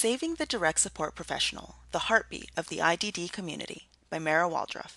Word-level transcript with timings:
Saving 0.00 0.36
the 0.36 0.46
Direct 0.46 0.80
Support 0.80 1.14
Professional 1.14 1.74
The 1.92 2.08
Heartbeat 2.08 2.50
of 2.56 2.68
the 2.68 2.78
IDD 2.78 3.32
Community 3.32 3.90
by 4.08 4.18
Mara 4.18 4.48
Waldruff. 4.48 4.96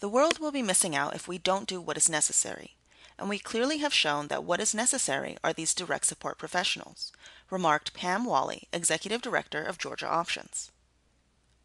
The 0.00 0.10
world 0.10 0.38
will 0.38 0.52
be 0.52 0.60
missing 0.60 0.94
out 0.94 1.14
if 1.14 1.26
we 1.26 1.38
don't 1.38 1.66
do 1.66 1.80
what 1.80 1.96
is 1.96 2.06
necessary, 2.06 2.76
and 3.18 3.30
we 3.30 3.38
clearly 3.38 3.78
have 3.78 3.94
shown 3.94 4.28
that 4.28 4.44
what 4.44 4.60
is 4.60 4.74
necessary 4.74 5.38
are 5.42 5.54
these 5.54 5.72
direct 5.72 6.04
support 6.04 6.36
professionals, 6.36 7.12
remarked 7.48 7.94
Pam 7.94 8.26
Wally, 8.26 8.68
Executive 8.74 9.22
Director 9.22 9.62
of 9.62 9.78
Georgia 9.78 10.06
Options. 10.06 10.70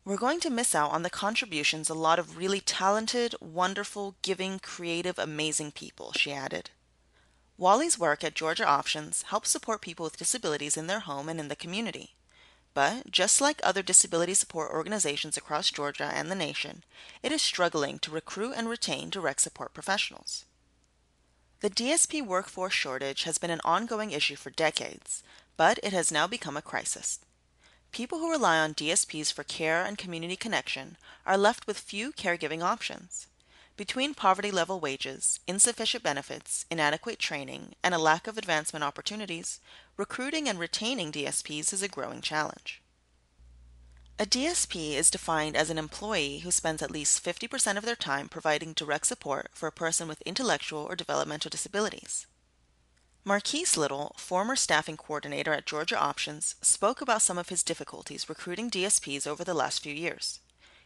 We're 0.05 0.15
going 0.15 0.39
to 0.39 0.49
miss 0.49 0.73
out 0.73 0.91
on 0.91 1.03
the 1.03 1.09
contributions 1.09 1.89
a 1.89 1.93
lot 1.93 2.19
of 2.19 2.37
really 2.37 2.61
talented, 2.61 3.35
wonderful, 3.41 4.15
giving, 4.21 4.59
creative, 4.59 5.19
amazing 5.19 5.73
people, 5.73 6.13
she 6.13 6.31
added. 6.31 6.69
Wally's 7.57 7.99
work 7.99 8.23
at 8.23 8.33
Georgia 8.33 8.65
Options 8.65 9.23
helps 9.23 9.49
support 9.49 9.81
people 9.81 10.03
with 10.03 10.17
disabilities 10.17 10.75
in 10.75 10.87
their 10.87 11.01
home 11.01 11.29
and 11.29 11.39
in 11.39 11.49
the 11.49 11.55
community. 11.55 12.15
But 12.73 13.11
just 13.11 13.39
like 13.39 13.61
other 13.63 13.83
disability 13.83 14.33
support 14.33 14.71
organizations 14.71 15.37
across 15.37 15.69
Georgia 15.69 16.11
and 16.13 16.31
the 16.31 16.35
nation, 16.35 16.83
it 17.21 17.31
is 17.31 17.41
struggling 17.41 17.99
to 17.99 18.11
recruit 18.11 18.53
and 18.53 18.67
retain 18.67 19.11
direct 19.11 19.41
support 19.41 19.73
professionals. 19.73 20.45
The 21.59 21.69
DSP 21.69 22.25
workforce 22.25 22.73
shortage 22.73 23.23
has 23.23 23.37
been 23.37 23.51
an 23.51 23.61
ongoing 23.63 24.11
issue 24.11 24.35
for 24.35 24.49
decades, 24.49 25.23
but 25.55 25.79
it 25.83 25.93
has 25.93 26.11
now 26.11 26.25
become 26.25 26.57
a 26.57 26.61
crisis. 26.61 27.19
People 27.91 28.17
who 28.17 28.31
rely 28.31 28.57
on 28.57 28.73
DSPs 28.73 29.31
for 29.31 29.43
care 29.43 29.85
and 29.85 29.97
community 29.97 30.35
connection 30.35 30.97
are 31.27 31.37
left 31.37 31.67
with 31.67 31.79
few 31.79 32.11
caregiving 32.11 32.63
options. 32.63 33.27
Between 33.75 34.13
poverty 34.13 34.51
level 34.51 34.79
wages, 34.79 35.39
insufficient 35.47 36.03
benefits, 36.03 36.65
inadequate 36.69 37.17
training, 37.17 37.73
and 37.83 37.95
a 37.95 37.97
lack 37.97 38.27
of 38.27 38.37
advancement 38.37 38.83
opportunities, 38.83 39.59
recruiting 39.97 40.47
and 40.47 40.59
retaining 40.59 41.11
DSPs 41.11 41.73
is 41.73 41.81
a 41.81 41.87
growing 41.87 42.21
challenge. 42.21 42.83
A 44.19 44.27
DSP 44.27 44.93
is 44.93 45.09
defined 45.09 45.55
as 45.55 45.71
an 45.71 45.79
employee 45.79 46.39
who 46.39 46.51
spends 46.51 46.83
at 46.83 46.91
least 46.91 47.25
50% 47.25 47.77
of 47.77 47.83
their 47.83 47.95
time 47.95 48.29
providing 48.29 48.73
direct 48.73 49.07
support 49.07 49.49
for 49.55 49.65
a 49.65 49.71
person 49.71 50.07
with 50.07 50.21
intellectual 50.21 50.83
or 50.83 50.95
developmental 50.95 51.49
disabilities. 51.49 52.27
Marquise 53.25 53.75
Little, 53.75 54.13
former 54.19 54.55
staffing 54.55 54.97
coordinator 54.97 55.51
at 55.51 55.65
Georgia 55.65 55.99
Options, 55.99 56.53
spoke 56.61 57.01
about 57.01 57.23
some 57.23 57.39
of 57.39 57.49
his 57.49 57.63
difficulties 57.63 58.29
recruiting 58.29 58.69
DSPs 58.69 59.25
over 59.25 59.43
the 59.43 59.55
last 59.55 59.81
few 59.81 59.93
years. 59.95 60.41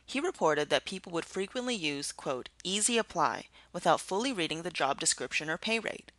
He 0.08 0.22
reported 0.22 0.70
that 0.70 0.86
people 0.86 1.12
would 1.12 1.26
frequently 1.26 1.76
use, 1.76 2.14
quote, 2.14 2.48
easy 2.64 2.98
apply 2.98 3.48
without 3.74 4.00
fully 4.00 4.32
reading 4.32 4.62
the 4.62 4.72
job 4.72 5.02
description 5.02 5.50
or 5.50 5.58
pay 5.58 5.80
rate. 5.80 6.14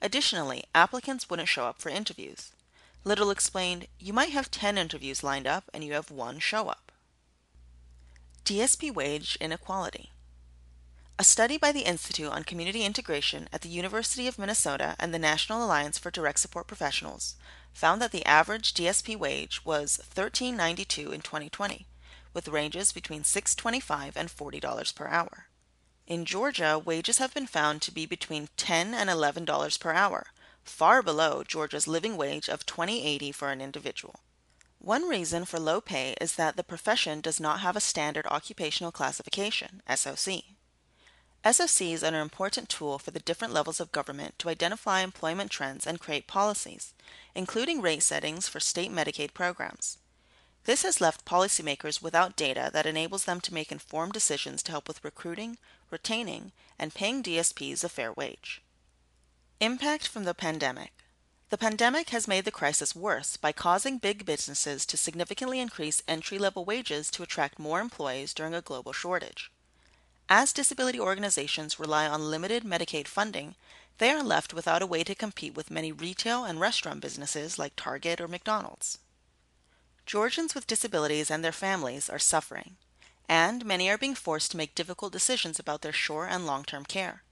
Additionally, 0.00 0.64
applicants 0.74 1.28
wouldn't 1.28 1.50
show 1.50 1.66
up 1.66 1.78
for 1.78 1.90
interviews. 1.90 2.52
Little 3.04 3.30
explained, 3.30 3.86
you 3.98 4.14
might 4.14 4.30
have 4.30 4.50
10 4.50 4.78
interviews 4.78 5.22
lined 5.22 5.46
up 5.46 5.70
and 5.74 5.84
you 5.84 5.92
have 5.92 6.10
one 6.10 6.38
show 6.38 6.68
up. 6.68 6.90
DSP 8.46 8.92
wage 8.92 9.36
inequality. 9.42 10.10
A 11.18 11.22
study 11.22 11.58
by 11.58 11.70
the 11.70 11.86
Institute 11.86 12.32
on 12.32 12.44
Community 12.44 12.82
Integration 12.82 13.48
at 13.52 13.60
the 13.60 13.68
University 13.68 14.26
of 14.26 14.38
Minnesota 14.38 14.96
and 14.98 15.12
the 15.12 15.18
National 15.18 15.62
Alliance 15.62 15.98
for 15.98 16.10
Direct 16.10 16.40
Support 16.40 16.66
Professionals 16.66 17.36
found 17.74 18.00
that 18.00 18.10
the 18.10 18.24
average 18.24 18.72
DSP 18.72 19.16
wage 19.16 19.64
was 19.66 20.00
$13.92 20.14 21.12
in 21.12 21.20
2020, 21.20 21.86
with 22.34 22.48
ranges 22.48 22.92
between 22.92 23.22
$6.25 23.22 24.12
and 24.16 24.28
$40 24.28 24.94
per 24.94 25.06
hour. 25.06 25.46
In 26.06 26.26
Georgia, 26.26 26.78
wages 26.78 27.16
have 27.18 27.32
been 27.32 27.46
found 27.46 27.80
to 27.82 27.92
be 27.92 28.04
between 28.04 28.48
10 28.58 28.92
and 28.92 29.08
$11 29.08 29.80
per 29.80 29.92
hour, 29.92 30.26
far 30.62 31.02
below 31.02 31.42
Georgia's 31.42 31.88
living 31.88 32.16
wage 32.16 32.48
of 32.48 32.66
$20.80 32.66 33.34
for 33.34 33.50
an 33.50 33.62
individual. 33.62 34.20
One 34.78 35.08
reason 35.08 35.46
for 35.46 35.58
low 35.58 35.80
pay 35.80 36.14
is 36.20 36.34
that 36.34 36.56
the 36.56 36.62
profession 36.62 37.22
does 37.22 37.40
not 37.40 37.60
have 37.60 37.74
a 37.74 37.80
standard 37.80 38.26
occupational 38.26 38.92
classification, 38.92 39.80
SOC. 39.88 40.42
SOCs 41.42 42.02
are 42.02 42.06
an 42.06 42.14
important 42.14 42.68
tool 42.68 42.98
for 42.98 43.10
the 43.10 43.20
different 43.20 43.54
levels 43.54 43.80
of 43.80 43.92
government 43.92 44.38
to 44.38 44.50
identify 44.50 45.00
employment 45.00 45.50
trends 45.50 45.86
and 45.86 46.00
create 46.00 46.26
policies, 46.26 46.92
including 47.34 47.80
rate 47.80 48.02
settings 48.02 48.46
for 48.46 48.60
state 48.60 48.90
Medicaid 48.90 49.32
programs. 49.32 49.98
This 50.64 50.82
has 50.82 51.00
left 51.00 51.26
policymakers 51.26 52.00
without 52.00 52.36
data 52.36 52.70
that 52.72 52.86
enables 52.86 53.24
them 53.24 53.40
to 53.42 53.52
make 53.52 53.70
informed 53.70 54.14
decisions 54.14 54.62
to 54.62 54.70
help 54.72 54.88
with 54.88 55.04
recruiting, 55.04 55.58
retaining, 55.90 56.52
and 56.78 56.94
paying 56.94 57.22
DSPs 57.22 57.84
a 57.84 57.88
fair 57.88 58.12
wage. 58.12 58.62
Impact 59.60 60.08
from 60.08 60.24
the 60.24 60.32
pandemic. 60.34 60.92
The 61.50 61.58
pandemic 61.58 62.10
has 62.10 62.26
made 62.26 62.46
the 62.46 62.50
crisis 62.50 62.96
worse 62.96 63.36
by 63.36 63.52
causing 63.52 63.98
big 63.98 64.24
businesses 64.24 64.86
to 64.86 64.96
significantly 64.96 65.60
increase 65.60 66.02
entry 66.08 66.38
level 66.38 66.64
wages 66.64 67.10
to 67.10 67.22
attract 67.22 67.58
more 67.58 67.80
employees 67.80 68.32
during 68.32 68.54
a 68.54 68.62
global 68.62 68.94
shortage. 68.94 69.52
As 70.30 70.54
disability 70.54 70.98
organizations 70.98 71.78
rely 71.78 72.08
on 72.08 72.30
limited 72.30 72.64
Medicaid 72.64 73.06
funding, 73.06 73.54
they 73.98 74.10
are 74.10 74.22
left 74.22 74.54
without 74.54 74.80
a 74.80 74.86
way 74.86 75.04
to 75.04 75.14
compete 75.14 75.54
with 75.54 75.70
many 75.70 75.92
retail 75.92 76.44
and 76.44 76.58
restaurant 76.58 77.02
businesses 77.02 77.58
like 77.58 77.76
Target 77.76 78.20
or 78.20 78.26
McDonald's. 78.26 78.98
Georgians 80.06 80.54
with 80.54 80.66
disabilities 80.66 81.30
and 81.30 81.42
their 81.42 81.52
families 81.52 82.10
are 82.10 82.18
suffering, 82.18 82.76
and 83.28 83.64
many 83.64 83.88
are 83.88 83.98
being 83.98 84.14
forced 84.14 84.50
to 84.50 84.56
make 84.56 84.74
difficult 84.74 85.12
decisions 85.12 85.58
about 85.58 85.80
their 85.80 85.92
short 85.92 86.30
and 86.30 86.46
long 86.46 86.62
term 86.64 86.84
care. 86.84 87.22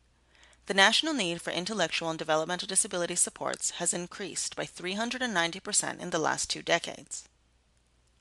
The 0.67 0.75
national 0.75 1.13
need 1.13 1.43
for 1.43 1.51
intellectual 1.51 2.09
and 2.09 2.19
developmental 2.19 2.69
disability 2.69 3.17
supports 3.17 3.73
has 3.73 3.93
increased 3.93 4.57
by 4.57 4.65
390% 4.65 6.01
in 6.01 6.11
the 6.11 6.19
last 6.19 6.49
two 6.49 6.63
decades. 6.63 7.29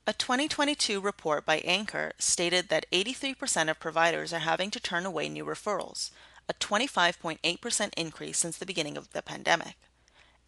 A 0.07 0.13
2022 0.13 0.99
report 0.99 1.45
by 1.45 1.59
ANCOR 1.61 2.13
stated 2.17 2.69
that 2.69 2.87
83% 2.91 3.69
of 3.69 3.79
providers 3.79 4.33
are 4.33 4.39
having 4.39 4.71
to 4.71 4.79
turn 4.79 5.05
away 5.05 5.29
new 5.29 5.45
referrals, 5.45 6.09
a 6.49 6.53
25.8% 6.55 7.91
increase 7.95 8.39
since 8.39 8.57
the 8.57 8.65
beginning 8.65 8.97
of 8.97 9.11
the 9.11 9.21
pandemic 9.21 9.75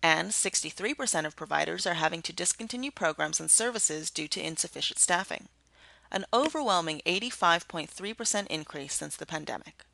and 0.04 0.32
63% 0.32 1.26
of 1.26 1.36
providers 1.38 1.88
are 1.88 1.94
having 1.94 2.22
to 2.24 2.34
discontinue 2.34 2.92
programs 2.92 3.40
and 3.40 3.50
services 3.50 4.12
due 4.12 4.28
to 4.28 4.46
insufficient 4.46 5.00
staffing, 5.00 5.48
an 6.12 6.26
overwhelming 6.34 7.02
85.3% 7.06 8.48
increase 8.48 8.94
since 8.94 9.16
the 9.16 9.26
pandemic. 9.26 9.86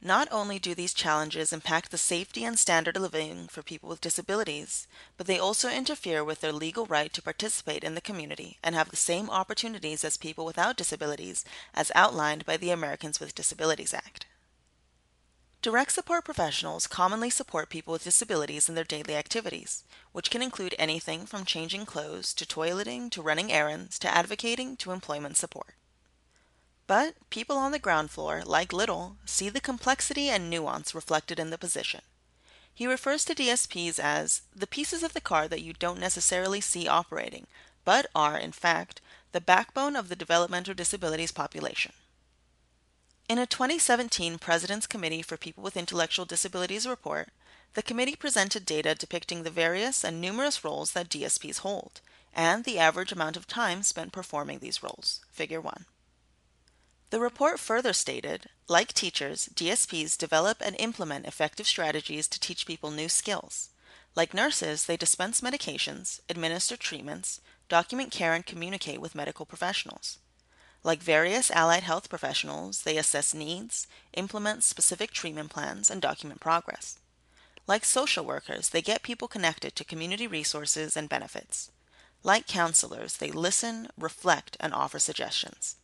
Not 0.00 0.28
only 0.30 0.58
do 0.58 0.74
these 0.74 0.94
challenges 0.94 1.52
impact 1.52 1.90
the 1.90 1.98
safety 1.98 2.44
and 2.44 2.58
standard 2.58 2.96
of 2.96 3.02
living 3.02 3.48
for 3.48 3.62
people 3.62 3.88
with 3.88 4.00
disabilities, 4.00 4.86
but 5.16 5.26
they 5.26 5.40
also 5.40 5.68
interfere 5.68 6.22
with 6.22 6.40
their 6.40 6.52
legal 6.52 6.86
right 6.86 7.12
to 7.12 7.22
participate 7.22 7.82
in 7.82 7.96
the 7.96 8.00
community 8.00 8.58
and 8.62 8.76
have 8.76 8.90
the 8.90 8.96
same 8.96 9.28
opportunities 9.28 10.04
as 10.04 10.16
people 10.16 10.44
without 10.44 10.76
disabilities 10.76 11.44
as 11.74 11.90
outlined 11.96 12.44
by 12.44 12.56
the 12.56 12.70
Americans 12.70 13.18
with 13.18 13.34
Disabilities 13.34 13.92
Act. 13.92 14.26
Direct 15.60 15.90
support 15.90 16.24
professionals 16.24 16.86
commonly 16.86 17.30
support 17.30 17.68
people 17.68 17.92
with 17.92 18.04
disabilities 18.04 18.68
in 18.68 18.76
their 18.76 18.84
daily 18.84 19.16
activities, 19.16 19.82
which 20.12 20.30
can 20.30 20.40
include 20.40 20.76
anything 20.78 21.26
from 21.26 21.44
changing 21.44 21.84
clothes 21.84 22.32
to 22.34 22.46
toileting 22.46 23.10
to 23.10 23.22
running 23.22 23.50
errands 23.50 23.98
to 23.98 24.08
advocating 24.08 24.76
to 24.76 24.92
employment 24.92 25.36
support. 25.36 25.74
But 26.86 27.16
people 27.28 27.58
on 27.58 27.72
the 27.72 27.80
ground 27.80 28.12
floor, 28.12 28.42
like 28.46 28.72
Little, 28.72 29.16
see 29.26 29.48
the 29.48 29.60
complexity 29.60 30.30
and 30.30 30.48
nuance 30.48 30.94
reflected 30.94 31.40
in 31.40 31.50
the 31.50 31.58
position. 31.58 32.02
He 32.72 32.86
refers 32.86 33.24
to 33.24 33.34
DSPs 33.34 33.98
as 33.98 34.42
the 34.54 34.68
pieces 34.68 35.02
of 35.02 35.12
the 35.12 35.20
car 35.20 35.48
that 35.48 35.62
you 35.62 35.72
don't 35.72 35.98
necessarily 35.98 36.60
see 36.60 36.86
operating, 36.86 37.48
but 37.84 38.06
are, 38.14 38.38
in 38.38 38.52
fact, 38.52 39.00
the 39.32 39.40
backbone 39.40 39.96
of 39.96 40.08
the 40.08 40.16
developmental 40.16 40.74
disabilities 40.74 41.32
population. 41.32 41.92
In 43.28 43.36
a 43.36 43.44
2017 43.44 44.38
President's 44.38 44.86
Committee 44.86 45.20
for 45.20 45.36
People 45.36 45.62
with 45.62 45.76
Intellectual 45.76 46.24
Disabilities 46.24 46.86
report, 46.86 47.28
the 47.74 47.82
committee 47.82 48.16
presented 48.16 48.64
data 48.64 48.94
depicting 48.94 49.42
the 49.42 49.50
various 49.50 50.02
and 50.02 50.18
numerous 50.18 50.64
roles 50.64 50.92
that 50.92 51.10
DSPs 51.10 51.58
hold, 51.58 52.00
and 52.32 52.64
the 52.64 52.78
average 52.78 53.12
amount 53.12 53.36
of 53.36 53.46
time 53.46 53.82
spent 53.82 54.12
performing 54.12 54.60
these 54.60 54.82
roles. 54.82 55.20
Figure 55.30 55.60
1. 55.60 55.84
The 57.10 57.20
report 57.20 57.60
further 57.60 57.92
stated, 57.92 58.46
like 58.66 58.94
teachers, 58.94 59.50
DSPs 59.54 60.16
develop 60.16 60.62
and 60.62 60.74
implement 60.78 61.26
effective 61.26 61.66
strategies 61.66 62.28
to 62.28 62.40
teach 62.40 62.66
people 62.66 62.90
new 62.90 63.10
skills. 63.10 63.68
Like 64.16 64.32
nurses, 64.32 64.86
they 64.86 64.96
dispense 64.96 65.42
medications, 65.42 66.20
administer 66.30 66.78
treatments, 66.78 67.42
document 67.68 68.10
care, 68.10 68.32
and 68.32 68.46
communicate 68.46 69.02
with 69.02 69.14
medical 69.14 69.44
professionals. 69.44 70.18
Like 70.84 71.02
various 71.02 71.50
allied 71.50 71.82
health 71.82 72.08
professionals, 72.08 72.82
they 72.82 72.96
assess 72.96 73.34
needs, 73.34 73.86
implement 74.14 74.62
specific 74.62 75.10
treatment 75.10 75.50
plans, 75.50 75.90
and 75.90 76.00
document 76.00 76.40
progress. 76.40 76.98
Like 77.66 77.84
social 77.84 78.24
workers, 78.24 78.70
they 78.70 78.80
get 78.80 79.02
people 79.02 79.28
connected 79.28 79.76
to 79.76 79.84
community 79.84 80.26
resources 80.26 80.96
and 80.96 81.08
benefits. 81.08 81.70
Like 82.22 82.46
counselors, 82.46 83.18
they 83.18 83.30
listen, 83.30 83.88
reflect, 83.98 84.56
and 84.60 84.72
offer 84.72 84.98
suggestions. 84.98 85.76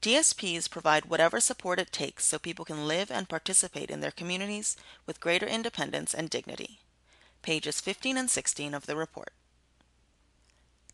DSPs 0.00 0.68
provide 0.68 1.04
whatever 1.04 1.38
support 1.38 1.78
it 1.78 1.92
takes 1.92 2.24
so 2.24 2.38
people 2.38 2.64
can 2.64 2.88
live 2.88 3.10
and 3.10 3.28
participate 3.28 3.88
in 3.88 4.00
their 4.00 4.10
communities 4.10 4.76
with 5.06 5.20
greater 5.20 5.46
independence 5.46 6.12
and 6.12 6.28
dignity. 6.28 6.80
Pages 7.42 7.80
15 7.80 8.16
and 8.16 8.30
16 8.30 8.74
of 8.74 8.86
the 8.86 8.96
report. 8.96 9.32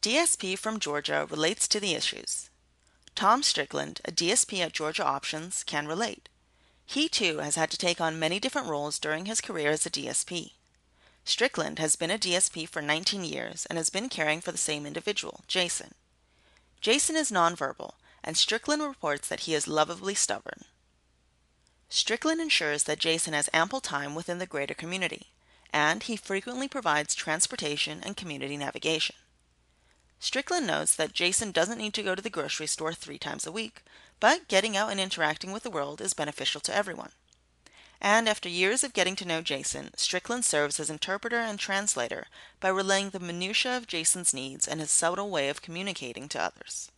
DSP 0.03 0.59
from 0.59 0.79
Georgia 0.79 1.27
relates 1.31 1.67
to 1.69 1.81
the 1.81 1.95
issues. 1.95 2.51
Tom 3.19 3.43
Strickland, 3.43 4.01
a 4.05 4.13
DSP 4.13 4.61
at 4.61 4.73
Georgia 4.73 5.05
Options, 5.05 5.65
can 5.65 5.89
relate. 5.89 6.29
He 6.87 7.09
too 7.09 7.39
has 7.39 7.57
had 7.57 7.69
to 7.73 7.77
take 7.77 8.01
on 8.01 8.17
many 8.17 8.39
different 8.39 8.69
roles 8.69 9.01
during 9.01 9.27
his 9.27 9.41
career 9.41 9.73
as 9.73 9.85
a 9.85 9.91
DSP. 9.91 10.53
Strickland 11.25 11.81
has 11.81 11.97
been 11.97 12.13
a 12.13 12.17
DSP 12.17 12.69
for 12.69 12.81
19 12.81 13.25
years 13.25 13.67
and 13.67 13.77
has 13.77 13.91
been 13.91 14.09
caring 14.09 14.41
for 14.41 14.53
the 14.53 14.57
same 14.57 14.87
individual, 14.87 15.41
Jason. 15.49 15.95
Jason 16.81 17.17
is 17.17 17.33
nonverbal, 17.33 17.95
and 18.23 18.37
Strickland 18.37 18.83
reports 18.83 19.27
that 19.27 19.41
he 19.41 19.55
is 19.55 19.67
lovably 19.67 20.15
stubborn. 20.15 20.63
Strickland 21.89 22.41
ensures 22.41 22.85
that 22.85 23.01
Jason 23.01 23.35
has 23.35 23.51
ample 23.53 23.81
time 23.81 24.15
within 24.15 24.39
the 24.39 24.47
greater 24.47 24.75
community, 24.75 25.27
and 25.73 26.05
he 26.05 26.15
frequently 26.15 26.69
provides 26.69 27.17
transportation 27.17 28.01
and 28.05 28.17
community 28.17 28.57
navigation. 28.57 29.17
Strickland 30.21 30.67
notes 30.67 30.95
that 30.97 31.13
Jason 31.13 31.53
doesn't 31.53 31.79
need 31.79 31.95
to 31.95 32.03
go 32.03 32.15
to 32.15 32.23
the 32.23 32.31
grocery 32.31 32.67
store 32.67 32.93
three 32.93 33.19
times 33.19 33.47
a 33.47 33.53
week, 33.53 33.83
but 34.21 34.49
getting 34.49 34.77
out 34.77 34.91
and 34.91 34.99
interacting 34.99 35.53
with 35.53 35.63
the 35.63 35.71
world 35.71 36.01
is 36.01 36.13
beneficial 36.13 36.61
to 36.63 36.75
everyone. 36.75 37.13
And 38.01 38.29
after 38.29 38.49
years 38.49 38.85
of 38.85 38.93
getting 38.93 39.17
to 39.17 39.25
know 39.25 39.43
Jason, 39.43 39.91
Strickland 39.97 40.45
serves 40.45 40.79
as 40.79 40.91
interpreter 40.91 41.39
and 41.39 41.59
translator 41.59 42.27
by 42.61 42.69
relaying 42.69 43.11
the 43.11 43.21
minutiae 43.21 43.77
of 43.77 43.87
Jason's 43.87 44.33
needs 44.33 44.69
and 44.69 44.81
his 44.81 44.91
subtle 44.91 45.31
way 45.31 45.49
of 45.49 45.63
communicating 45.63 46.29
to 46.29 46.43
others. 46.43 46.91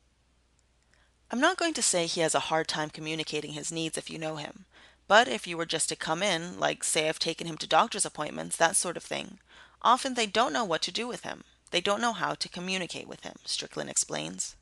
I'm 1.31 1.41
not 1.41 1.57
going 1.57 1.75
to 1.75 1.83
say 1.83 2.07
he 2.07 2.21
has 2.23 2.35
a 2.35 2.49
hard 2.51 2.69
time 2.69 2.91
communicating 2.91 3.53
his 3.53 3.71
needs 3.71 3.97
if 3.97 4.11
you 4.11 4.19
know 4.19 4.37
him, 4.37 4.67
but 5.09 5.29
if 5.29 5.47
you 5.47 5.57
were 5.57 5.67
just 5.67 5.89
to 5.89 5.97
come 5.97 6.23
in, 6.23 6.59
like 6.59 6.85
say 6.85 7.09
I've 7.09 7.19
taken 7.19 7.47
him 7.47 7.57
to 7.59 7.67
doctor's 7.67 8.05
appointments, 8.05 8.57
that 8.57 8.77
sort 8.77 8.97
of 8.97 9.03
thing, 9.03 9.39
often 9.83 10.15
they 10.15 10.27
don't 10.27 10.53
know 10.53 10.65
what 10.65 10.83
to 10.83 10.93
do 10.93 11.07
with 11.07 11.23
him. 11.23 11.45
They 11.71 11.81
don't 11.81 12.01
know 12.01 12.13
how 12.13 12.35
to 12.35 12.49
communicate 12.49 13.07
with 13.07 13.23
him, 13.23 13.37
Strickland 13.45 13.91
explains. 13.91 14.57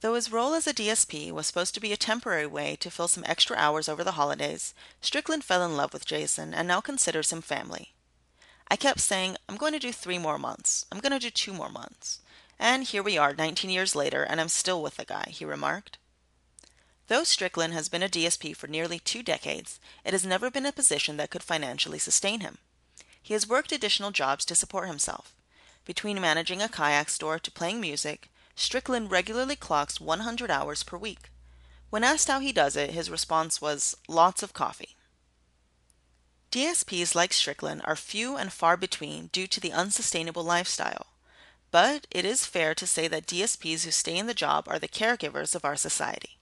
Though 0.00 0.14
his 0.14 0.32
role 0.32 0.54
as 0.54 0.66
a 0.66 0.74
DSP 0.74 1.30
was 1.30 1.46
supposed 1.46 1.74
to 1.74 1.80
be 1.80 1.92
a 1.92 1.96
temporary 1.96 2.46
way 2.46 2.74
to 2.80 2.90
fill 2.90 3.06
some 3.06 3.24
extra 3.24 3.56
hours 3.56 3.88
over 3.88 4.02
the 4.02 4.12
holidays, 4.12 4.74
Strickland 5.00 5.44
fell 5.44 5.64
in 5.64 5.76
love 5.76 5.92
with 5.92 6.04
Jason 6.04 6.52
and 6.52 6.66
now 6.66 6.80
considers 6.80 7.32
him 7.32 7.40
family. 7.40 7.92
I 8.68 8.74
kept 8.74 8.98
saying, 8.98 9.36
I'm 9.48 9.56
going 9.56 9.74
to 9.74 9.78
do 9.78 9.92
three 9.92 10.18
more 10.18 10.38
months. 10.38 10.86
I'm 10.90 10.98
going 10.98 11.12
to 11.12 11.20
do 11.20 11.30
two 11.30 11.52
more 11.52 11.68
months. 11.68 12.18
And 12.58 12.82
here 12.82 13.02
we 13.02 13.16
are 13.16 13.32
19 13.32 13.70
years 13.70 13.94
later, 13.94 14.24
and 14.24 14.40
I'm 14.40 14.48
still 14.48 14.82
with 14.82 14.96
the 14.96 15.04
guy, 15.04 15.28
he 15.30 15.44
remarked. 15.44 15.98
Though 17.06 17.22
Strickland 17.22 17.72
has 17.74 17.88
been 17.88 18.02
a 18.02 18.08
DSP 18.08 18.56
for 18.56 18.66
nearly 18.66 18.98
two 18.98 19.22
decades, 19.22 19.78
it 20.04 20.12
has 20.12 20.26
never 20.26 20.50
been 20.50 20.66
a 20.66 20.72
position 20.72 21.16
that 21.18 21.30
could 21.30 21.42
financially 21.42 21.98
sustain 21.98 22.40
him. 22.40 22.58
He 23.22 23.34
has 23.34 23.48
worked 23.48 23.70
additional 23.70 24.10
jobs 24.10 24.44
to 24.46 24.56
support 24.56 24.88
himself. 24.88 25.34
Between 25.84 26.20
managing 26.20 26.62
a 26.62 26.68
kayak 26.68 27.10
store 27.10 27.38
to 27.38 27.50
playing 27.50 27.80
music, 27.80 28.30
Strickland 28.54 29.10
regularly 29.10 29.56
clocks 29.56 30.00
100 30.00 30.50
hours 30.50 30.82
per 30.82 30.96
week. 30.96 31.30
When 31.90 32.04
asked 32.04 32.28
how 32.28 32.40
he 32.40 32.52
does 32.52 32.76
it, 32.76 32.90
his 32.90 33.10
response 33.10 33.60
was, 33.60 33.96
lots 34.08 34.42
of 34.42 34.52
coffee. 34.52 34.96
DSPs 36.50 37.14
like 37.14 37.32
Strickland 37.32 37.80
are 37.84 37.96
few 37.96 38.36
and 38.36 38.52
far 38.52 38.76
between 38.76 39.28
due 39.28 39.46
to 39.46 39.60
the 39.60 39.72
unsustainable 39.72 40.44
lifestyle. 40.44 41.06
But 41.70 42.06
it 42.10 42.26
is 42.26 42.44
fair 42.44 42.74
to 42.74 42.86
say 42.86 43.08
that 43.08 43.26
DSPs 43.26 43.84
who 43.84 43.90
stay 43.90 44.18
in 44.18 44.26
the 44.26 44.34
job 44.34 44.68
are 44.68 44.78
the 44.78 44.88
caregivers 44.88 45.54
of 45.54 45.64
our 45.64 45.76
society. 45.76 46.38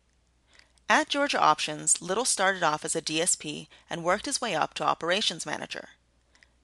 At 0.89 1.09
Georgia 1.09 1.41
Options, 1.41 2.03
Little 2.03 2.25
started 2.25 2.65
off 2.65 2.85
as 2.85 2.97
a 2.97 3.01
DSP 3.01 3.69
and 3.89 4.03
worked 4.03 4.27
his 4.27 4.41
way 4.41 4.57
up 4.57 4.75
to 4.75 4.85
operations 4.85 5.47
manager. 5.47 5.91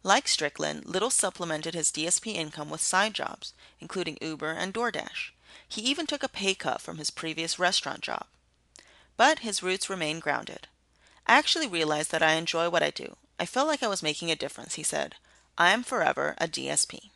Like 0.06 0.28
Strickland, 0.28 0.86
Little 0.86 1.10
supplemented 1.10 1.74
his 1.74 1.90
DSP 1.90 2.32
income 2.36 2.70
with 2.70 2.80
side 2.80 3.12
jobs, 3.12 3.54
including 3.80 4.18
Uber 4.20 4.52
and 4.52 4.72
DoorDash. 4.72 5.30
He 5.68 5.80
even 5.80 6.06
took 6.06 6.22
a 6.22 6.28
pay 6.28 6.54
cut 6.54 6.80
from 6.80 6.98
his 6.98 7.10
previous 7.10 7.58
restaurant 7.58 8.02
job. 8.02 8.26
But 9.16 9.40
his 9.40 9.64
roots 9.64 9.90
remain 9.90 10.20
grounded. 10.20 10.68
I 11.26 11.36
actually 11.36 11.66
realized 11.66 12.12
that 12.12 12.22
I 12.22 12.34
enjoy 12.34 12.70
what 12.70 12.84
I 12.84 12.90
do. 12.90 13.16
I 13.40 13.46
felt 13.46 13.66
like 13.66 13.82
I 13.82 13.88
was 13.88 14.00
making 14.00 14.30
a 14.30 14.36
difference, 14.36 14.74
he 14.74 14.84
said. 14.84 15.16
I 15.58 15.72
am 15.72 15.82
forever 15.82 16.36
a 16.38 16.46
DSP. 16.46 17.10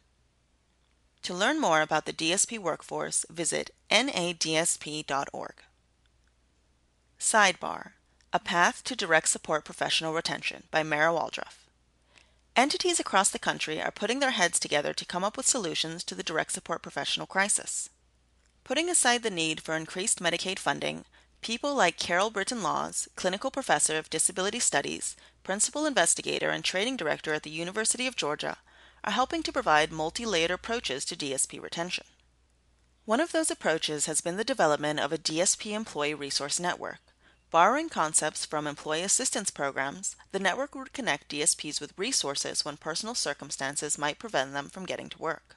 To 1.23 1.33
learn 1.33 1.61
more 1.61 1.83
about 1.83 2.07
the 2.07 2.13
DSP 2.13 2.59
workforce, 2.59 3.25
visit 3.31 3.71
nadsp.org. 3.89 5.55
Sidebar 7.21 7.93
A 8.33 8.41
Path 8.41 8.83
to 8.83 8.97
Direct 8.97 9.29
Support 9.29 9.65
Professional 9.65 10.13
Retention 10.13 10.65
by 10.73 10.83
Mara 10.83 11.13
Waldruff. 11.13 11.70
Entities 12.61 13.01
across 13.01 13.31
the 13.31 13.39
country 13.39 13.81
are 13.81 13.91
putting 13.91 14.19
their 14.21 14.33
heads 14.33 14.61
together 14.61 14.93
to 14.93 15.07
come 15.07 15.25
up 15.25 15.39
with 15.39 15.47
solutions 15.47 16.05
to 16.05 16.15
the 16.15 16.23
direct 16.23 16.53
support 16.53 16.83
professional 16.83 17.27
crisis. 17.27 17.89
Putting 18.65 18.91
aside 18.91 19.23
the 19.23 19.31
need 19.31 19.63
for 19.63 19.75
increased 19.75 20.21
Medicaid 20.21 20.59
funding, 20.59 21.07
people 21.41 21.75
like 21.75 21.97
Carol 21.97 22.29
Britton 22.29 22.63
Laws, 22.63 23.09
clinical 23.17 23.51
professor 23.51 23.97
of 23.97 24.11
disability 24.11 24.61
studies, 24.61 25.17
principal 25.43 25.87
investigator, 25.87 26.51
and 26.51 26.63
training 26.63 26.99
director 26.99 27.33
at 27.33 27.45
the 27.45 27.51
University 27.51 28.07
of 28.07 28.15
Georgia, 28.15 28.59
are 29.05 29.13
helping 29.13 29.43
to 29.43 29.53
provide 29.53 29.91
multi 29.91 30.27
layered 30.27 30.51
approaches 30.51 31.07
to 31.07 31.17
DSP 31.17 31.63
retention. 31.63 32.05
One 33.07 33.21
of 33.21 33.33
those 33.33 33.51
approaches 33.51 34.05
has 34.05 34.21
been 34.21 34.37
the 34.37 34.45
development 34.45 35.01
of 35.01 35.15
a 35.15 35.19
DSP 35.19 35.73
employee 35.73 36.13
resource 36.13 36.61
network. 36.61 37.01
Borrowing 37.51 37.89
concepts 37.89 38.47
from 38.47 38.69
employee 38.69 39.03
assistance 39.03 39.51
programs, 39.51 40.15
the 40.31 40.39
network 40.39 40.77
would 40.77 40.93
connect 40.93 41.33
DSPs 41.33 41.81
with 41.81 41.99
resources 41.99 42.65
when 42.65 42.77
personal 42.77 43.17
circumstances 43.17 43.99
might 43.99 44.21
prevent 44.21 44.53
them 44.53 44.69
from 44.69 44.87
getting 44.87 45.09
to 45.09 45.19
work. 45.19 45.57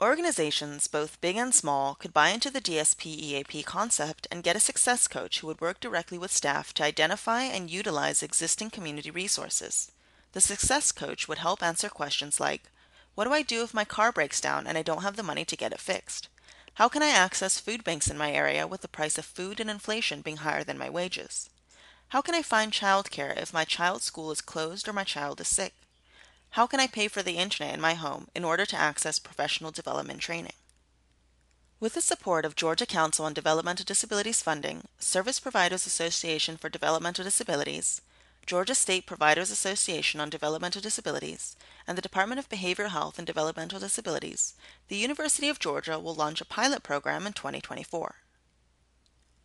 Organizations, 0.00 0.88
both 0.88 1.20
big 1.20 1.36
and 1.36 1.54
small, 1.54 1.94
could 1.94 2.14
buy 2.14 2.30
into 2.30 2.48
the 2.48 2.62
DSP 2.62 3.04
EAP 3.04 3.62
concept 3.64 4.28
and 4.30 4.42
get 4.42 4.56
a 4.56 4.60
success 4.60 5.06
coach 5.06 5.40
who 5.40 5.46
would 5.48 5.60
work 5.60 5.78
directly 5.78 6.16
with 6.16 6.32
staff 6.32 6.72
to 6.72 6.84
identify 6.84 7.42
and 7.42 7.70
utilize 7.70 8.22
existing 8.22 8.70
community 8.70 9.10
resources. 9.10 9.92
The 10.32 10.40
success 10.40 10.90
coach 10.90 11.28
would 11.28 11.36
help 11.36 11.62
answer 11.62 11.90
questions 11.90 12.40
like 12.40 12.70
What 13.14 13.24
do 13.24 13.34
I 13.34 13.42
do 13.42 13.62
if 13.62 13.74
my 13.74 13.84
car 13.84 14.10
breaks 14.10 14.40
down 14.40 14.66
and 14.66 14.78
I 14.78 14.82
don't 14.82 15.02
have 15.02 15.16
the 15.16 15.22
money 15.22 15.44
to 15.44 15.56
get 15.56 15.72
it 15.72 15.80
fixed? 15.80 16.30
How 16.74 16.88
can 16.88 17.02
I 17.02 17.08
access 17.08 17.60
food 17.60 17.84
banks 17.84 18.08
in 18.08 18.16
my 18.16 18.32
area 18.32 18.66
with 18.66 18.80
the 18.80 18.88
price 18.88 19.18
of 19.18 19.24
food 19.24 19.60
and 19.60 19.68
inflation 19.68 20.22
being 20.22 20.38
higher 20.38 20.64
than 20.64 20.78
my 20.78 20.88
wages? 20.88 21.50
How 22.08 22.22
can 22.22 22.34
I 22.34 22.42
find 22.42 22.72
childcare 22.72 23.36
if 23.36 23.52
my 23.52 23.64
child's 23.64 24.04
school 24.04 24.30
is 24.30 24.40
closed 24.40 24.88
or 24.88 24.92
my 24.92 25.04
child 25.04 25.40
is 25.40 25.48
sick? 25.48 25.74
How 26.50 26.66
can 26.66 26.80
I 26.80 26.86
pay 26.86 27.06
for 27.06 27.22
the 27.22 27.36
internet 27.36 27.74
in 27.74 27.80
my 27.80 27.94
home 27.94 28.28
in 28.34 28.44
order 28.44 28.66
to 28.66 28.76
access 28.76 29.18
professional 29.18 29.70
development 29.70 30.20
training? 30.20 30.54
With 31.78 31.94
the 31.94 32.00
support 32.00 32.44
of 32.44 32.56
Georgia 32.56 32.86
Council 32.86 33.24
on 33.24 33.32
Developmental 33.32 33.84
Disabilities 33.84 34.42
funding, 34.42 34.88
Service 34.98 35.38
Providers 35.38 35.86
Association 35.86 36.56
for 36.56 36.68
Developmental 36.68 37.24
Disabilities, 37.24 38.02
Georgia 38.46 38.74
State 38.74 39.06
Providers 39.06 39.50
Association 39.50 40.20
on 40.20 40.30
Developmental 40.30 40.80
Disabilities, 40.80 41.56
and 41.86 41.96
the 41.96 42.02
Department 42.02 42.38
of 42.38 42.48
Behavioral 42.48 42.90
Health 42.90 43.18
and 43.18 43.26
Developmental 43.26 43.80
Disabilities, 43.80 44.54
the 44.88 44.96
University 44.96 45.48
of 45.48 45.58
Georgia 45.58 45.98
will 45.98 46.14
launch 46.14 46.40
a 46.40 46.44
pilot 46.44 46.82
program 46.82 47.26
in 47.26 47.32
2024. 47.32 48.16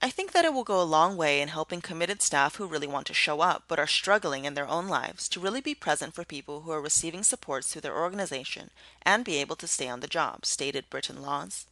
I 0.01 0.09
think 0.09 0.33
that 0.33 0.45
it 0.45 0.53
will 0.53 0.63
go 0.63 0.81
a 0.81 0.83
long 0.83 1.17
way 1.17 1.41
in 1.41 1.47
helping 1.47 1.81
committed 1.81 2.21
staff 2.21 2.57
who 2.57 2.67
really 2.67 2.85
want 2.85 3.07
to 3.07 3.13
show 3.13 3.41
up 3.41 3.63
but 3.67 3.79
are 3.79 3.87
struggling 3.87 4.45
in 4.45 4.53
their 4.53 4.67
own 4.67 4.87
lives 4.87 5.27
to 5.29 5.39
really 5.39 5.61
be 5.61 5.73
present 5.73 6.13
for 6.13 6.23
people 6.23 6.61
who 6.61 6.71
are 6.71 6.81
receiving 6.81 7.23
supports 7.23 7.71
through 7.71 7.81
their 7.81 7.97
organization 7.97 8.69
and 9.01 9.25
be 9.25 9.37
able 9.37 9.55
to 9.55 9.67
stay 9.67 9.87
on 9.87 10.01
the 10.01 10.07
job, 10.07 10.45
stated 10.45 10.89
Britton 10.89 11.21
Laws. 11.21 11.65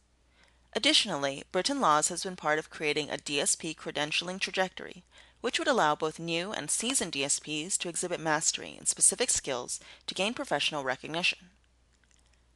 Additionally, 0.72 1.44
Britton 1.52 1.80
Laws 1.80 2.08
has 2.08 2.24
been 2.24 2.34
part 2.34 2.58
of 2.58 2.70
creating 2.70 3.08
a 3.08 3.18
DSP 3.18 3.76
credentialing 3.76 4.40
trajectory, 4.40 5.04
which 5.44 5.58
would 5.58 5.68
allow 5.68 5.94
both 5.94 6.18
new 6.18 6.52
and 6.52 6.70
seasoned 6.70 7.12
DSPs 7.12 7.76
to 7.76 7.86
exhibit 7.86 8.18
mastery 8.18 8.78
in 8.80 8.86
specific 8.86 9.28
skills 9.28 9.78
to 10.06 10.14
gain 10.14 10.32
professional 10.32 10.82
recognition. 10.82 11.50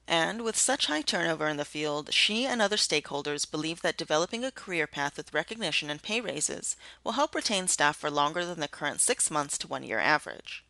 And 0.06 0.40
with 0.40 0.56
such 0.56 0.86
high 0.86 1.02
turnover 1.02 1.48
in 1.48 1.58
the 1.58 1.66
field, 1.66 2.14
she 2.14 2.46
and 2.46 2.62
other 2.62 2.78
stakeholders 2.78 3.44
believe 3.44 3.82
that 3.82 3.98
developing 3.98 4.42
a 4.42 4.50
career 4.50 4.86
path 4.86 5.18
with 5.18 5.34
recognition 5.34 5.90
and 5.90 6.02
pay 6.02 6.22
raises 6.22 6.76
will 7.04 7.12
help 7.12 7.34
retain 7.34 7.68
staff 7.68 7.94
for 7.94 8.10
longer 8.10 8.46
than 8.46 8.58
the 8.58 8.68
current 8.68 9.02
six 9.02 9.30
months 9.30 9.58
to 9.58 9.68
one 9.68 9.82
year 9.82 9.98
average. 9.98 10.64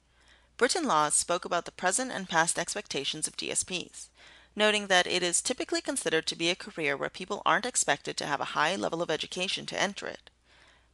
Britton 0.56 0.86
Laws 0.86 1.14
spoke 1.14 1.44
about 1.44 1.66
the 1.66 1.70
present 1.70 2.10
and 2.10 2.28
past 2.28 2.58
expectations 2.58 3.28
of 3.28 3.36
DSPs, 3.36 4.08
noting 4.56 4.88
that 4.88 5.06
it 5.06 5.22
is 5.22 5.40
typically 5.40 5.80
considered 5.80 6.26
to 6.26 6.34
be 6.34 6.50
a 6.50 6.56
career 6.56 6.96
where 6.96 7.10
people 7.10 7.42
aren't 7.46 7.64
expected 7.64 8.16
to 8.16 8.26
have 8.26 8.40
a 8.40 8.54
high 8.58 8.74
level 8.74 9.02
of 9.02 9.08
education 9.08 9.66
to 9.66 9.80
enter 9.80 10.08
it. 10.08 10.27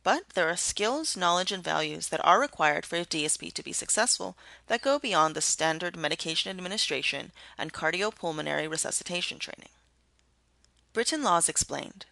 But 0.04 0.34
there 0.34 0.50
are 0.50 0.56
skills, 0.56 1.16
knowledge, 1.16 1.50
and 1.50 1.64
values 1.64 2.08
that 2.08 2.22
are 2.22 2.38
required 2.38 2.84
for 2.84 2.96
a 2.96 3.06
DSP 3.06 3.50
to 3.54 3.62
be 3.62 3.72
successful 3.72 4.36
that 4.66 4.82
go 4.82 4.98
beyond 4.98 5.34
the 5.34 5.40
standard 5.40 5.96
medication 5.96 6.50
administration 6.50 7.32
and 7.56 7.72
cardiopulmonary 7.72 8.70
resuscitation 8.70 9.38
training. 9.38 9.70
Britton 10.92 11.22
Laws 11.22 11.48
explained 11.48 12.04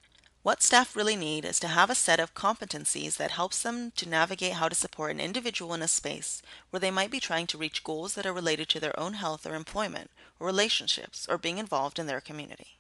What 0.43 0.63
staff 0.63 0.97
really 0.97 1.17
need 1.17 1.45
is 1.45 1.61
to 1.61 1.69
have 1.69 1.91
a 1.91 1.95
set 1.95 2.19
of 2.19 2.33
competencies 2.33 3.19
that 3.19 3.33
helps 3.33 3.63
them 3.63 3.91
to 3.97 4.09
navigate 4.09 4.55
how 4.55 4.71
to 4.71 4.75
support 4.75 5.11
an 5.11 5.21
individual 5.21 5.75
in 5.75 5.83
a 5.83 5.87
space 5.87 6.41
where 6.71 6.81
they 6.81 6.91
might 6.91 7.11
be 7.11 7.21
trying 7.21 7.47
to 7.49 7.59
reach 7.59 7.85
goals 7.85 8.15
that 8.15 8.25
are 8.25 8.33
related 8.33 8.71
to 8.71 8.81
their 8.81 8.99
own 8.99 9.15
health 9.15 9.47
or 9.47 9.55
employment, 9.55 10.11
or 10.41 10.47
relationships, 10.47 11.27
or 11.29 11.37
being 11.37 11.59
involved 11.59 11.99
in 11.99 12.07
their 12.07 12.23
community. 12.23 12.79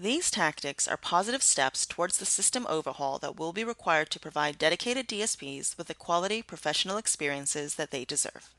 These 0.00 0.30
tactics 0.30 0.88
are 0.88 0.96
positive 0.96 1.42
steps 1.42 1.84
towards 1.84 2.16
the 2.16 2.24
system 2.24 2.66
overhaul 2.70 3.18
that 3.18 3.38
will 3.38 3.52
be 3.52 3.64
required 3.64 4.08
to 4.12 4.18
provide 4.18 4.56
dedicated 4.56 5.06
DSPs 5.06 5.76
with 5.76 5.88
the 5.88 5.94
quality 5.94 6.40
professional 6.40 6.96
experiences 6.96 7.74
that 7.74 7.90
they 7.90 8.06
deserve. 8.06 8.54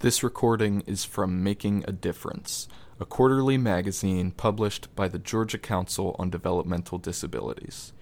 This 0.00 0.24
recording 0.24 0.80
is 0.84 1.04
from 1.04 1.44
Making 1.44 1.84
a 1.86 1.92
Difference, 1.92 2.66
a 2.98 3.04
quarterly 3.04 3.56
magazine 3.56 4.32
published 4.32 4.92
by 4.96 5.06
the 5.06 5.20
Georgia 5.20 5.58
Council 5.58 6.16
on 6.18 6.28
Developmental 6.28 6.98
Disabilities. 6.98 7.92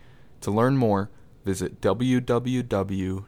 To 0.40 0.50
learn 0.50 0.78
more, 0.78 1.10
visit 1.44 1.82
www.gcdd.org. 1.82 3.20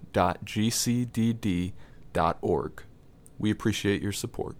We 3.39 3.51
appreciate 3.51 4.01
your 4.01 4.13
support. 4.13 4.57